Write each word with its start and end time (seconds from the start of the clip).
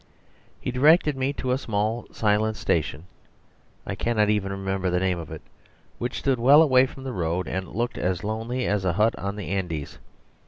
He 0.59 0.71
directed 0.71 1.15
me 1.15 1.31
to 1.33 1.51
a 1.51 1.59
small 1.59 2.07
silent 2.11 2.57
station 2.57 3.05
(I 3.85 3.93
cannot 3.93 4.31
even 4.31 4.51
remember 4.51 4.89
the 4.89 4.99
name 4.99 5.19
of 5.19 5.29
it) 5.29 5.43
which 5.99 6.17
stood 6.17 6.39
well 6.39 6.63
away 6.63 6.87
from 6.87 7.03
the 7.03 7.13
road 7.13 7.47
and 7.47 7.67
looked 7.67 7.99
as 7.99 8.23
lonely 8.23 8.65
as 8.65 8.83
a 8.83 8.93
hut 8.93 9.15
on 9.19 9.35
the 9.35 9.49
Andes. 9.49 9.99